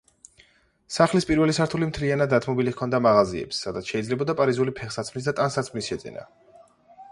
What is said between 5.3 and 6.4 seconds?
და ტანსაცმლის შეძენა.